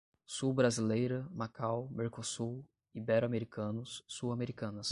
sul-brasileira, 0.25 1.27
Macau, 1.35 1.87
Mercosul, 1.95 2.53
Ibero-americanos, 2.99 3.91
Sul-Americanas 4.15 4.89